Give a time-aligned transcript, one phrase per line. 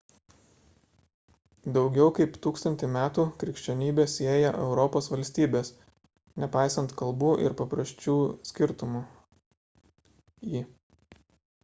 [1.73, 5.71] daugiau kaip tūkstantį metų krikščionybė sieja europos valstybes
[6.45, 8.17] nepaisant kalbų ir papročių
[8.53, 9.03] skirtumų
[10.55, 10.65] i